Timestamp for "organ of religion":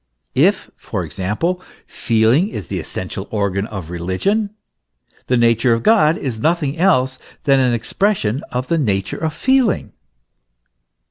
3.29-4.49